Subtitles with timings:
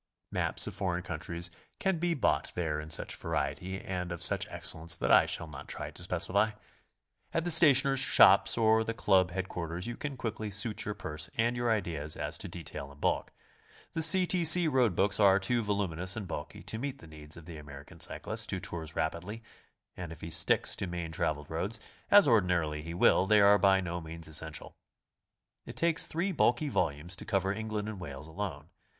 [0.31, 4.95] Maps of foreign countries can be bought there in such variety and of such excellence
[4.95, 6.53] that I shall not try to specify.
[7.35, 11.29] At the stationers' shops or the Club head quarters you can quickly suit your purse
[11.37, 13.31] and your ideas as to detail and bulk.
[13.93, 14.25] The C.
[14.25, 14.43] T.
[14.43, 14.67] C.
[14.67, 17.99] road books are too vol uminous and bulky to meet the needs of the American
[17.99, 19.43] cy clist who tours rapidly,
[19.95, 21.79] and if he sticks to main traveled roads,
[22.09, 24.73] as ordinarily he will, they are by no means essential.
[25.67, 28.69] It takes three bulky volumes to cover England and Wales alone.